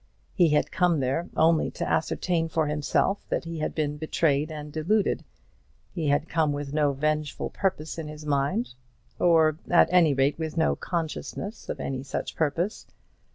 He 0.33 0.49
had 0.49 0.71
come 0.71 0.99
there, 0.99 1.29
only 1.37 1.69
to 1.69 1.87
ascertain 1.87 2.49
for 2.49 2.65
himself 2.65 3.23
that 3.29 3.43
he 3.43 3.59
had 3.59 3.75
been 3.75 3.97
betrayed 3.97 4.51
and 4.51 4.73
deluded; 4.73 5.23
he 5.91 6.07
had 6.07 6.27
come 6.27 6.51
with 6.51 6.73
no 6.73 6.91
vengeful 6.93 7.51
purpose 7.51 7.99
in 7.99 8.07
his 8.07 8.25
mind; 8.25 8.73
or, 9.19 9.59
at 9.69 9.89
any 9.93 10.15
rate, 10.15 10.39
with 10.39 10.57
no 10.57 10.75
consciousness 10.75 11.69
of 11.69 11.79
any 11.79 12.01
such 12.01 12.35
purpose. 12.35 12.87